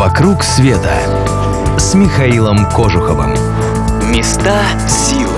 [0.00, 0.94] «Вокруг света»
[1.78, 3.34] с Михаилом Кожуховым.
[4.10, 5.28] Места силы.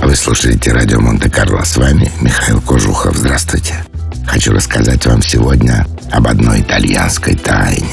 [0.00, 1.64] Вы слушаете радио Монте-Карло.
[1.64, 3.16] С вами Михаил Кожухов.
[3.16, 3.74] Здравствуйте.
[4.24, 7.92] Хочу рассказать вам сегодня об одной итальянской тайне.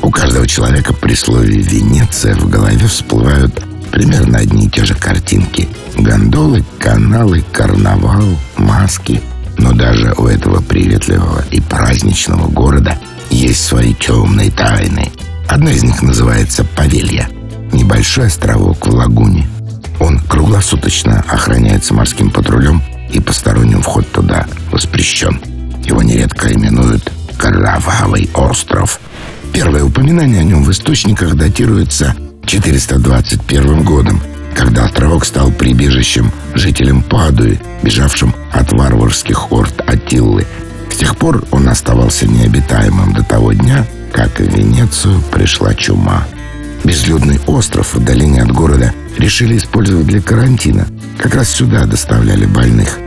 [0.00, 3.62] У каждого человека при слове «Венеция» в голове всплывают
[3.92, 5.68] примерно одни и те же картинки.
[5.98, 8.24] Гондолы, каналы, карнавал,
[8.56, 9.20] маски.
[9.58, 12.96] Но даже у этого приветливого и праздничного города
[13.28, 15.12] есть свои темные тайны.
[15.48, 17.28] Одна из них называется Павелья.
[17.72, 19.46] Небольшой островок в лагуне.
[20.00, 25.40] Он круглосуточно охраняется морским патрулем, и посторонним вход туда воспрещен.
[25.84, 29.00] Его нередко именуют «Кровавый остров».
[29.52, 34.20] Первое упоминание о нем в источниках датируется 421 годом,
[34.54, 40.46] когда островок стал прибежищем жителям Падуи, бежавшим от варварских орд Атиллы.
[40.96, 46.24] С тех пор он оставался необитаемым до того дня, как в Венецию пришла чума.
[46.84, 50.86] Безлюдный остров в долине от города решили использовать для карантина.
[51.18, 52.98] Как раз сюда доставляли больных.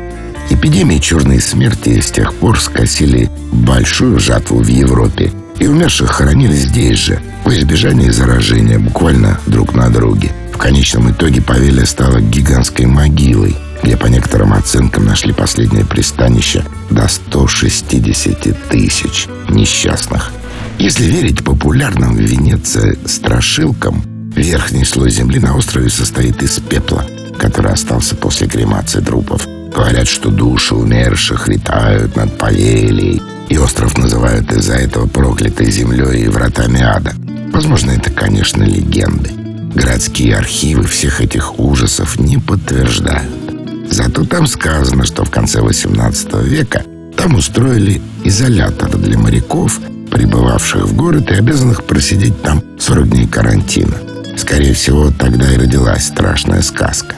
[0.52, 7.00] Эпидемии черной смерти с тех пор скосили большую жатву в Европе, и умерших хоронили здесь
[7.00, 10.31] же, во избежание заражения, буквально друг на друге.
[10.53, 17.08] В конечном итоге Павелия стала гигантской могилой, где по некоторым оценкам нашли последнее пристанище до
[17.08, 20.31] 160 тысяч несчастных.
[20.77, 24.03] Если верить популярным в Венеции страшилкам,
[24.35, 27.05] верхний слой земли на острове состоит из пепла,
[27.38, 29.45] который остался после кремации трупов.
[29.75, 36.30] Говорят, что души умерших летают над Павелией, и остров называют из-за этого проклятой землей и
[36.30, 37.13] вратами ада.
[37.52, 39.31] Возможно, это, конечно, легенды.
[39.73, 43.48] Городские архивы всех этих ужасов не подтверждают.
[43.89, 46.83] Зато там сказано, что в конце 18 века
[47.17, 49.79] там устроили изолятор для моряков,
[50.11, 53.95] прибывавших в город и обязанных просидеть там 40 дней карантина.
[54.37, 57.15] Скорее всего, тогда и родилась страшная сказка.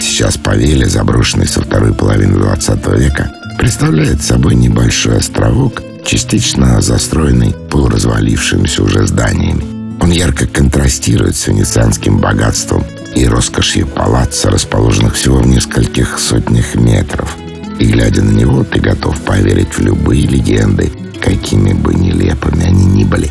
[0.00, 8.82] Сейчас Павелия, заброшенный со второй половины 20 века, представляет собой небольшой островок, частично застроенный полуразвалившимися
[8.82, 9.64] уже зданиями.
[10.00, 12.84] Он ярко контрастирует с венецианским богатством
[13.14, 17.36] и роскошью палаца, расположенных всего в нескольких сотнях метров.
[17.78, 20.90] И глядя на него, ты готов поверить в любые легенды,
[21.20, 23.30] какими бы нелепыми они ни были.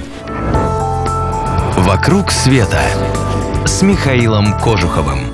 [1.77, 2.81] «Вокруг света»
[3.65, 5.30] с Михаилом Кожуховым.